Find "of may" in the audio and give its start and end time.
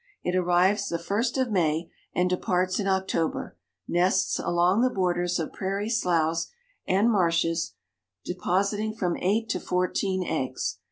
1.37-1.91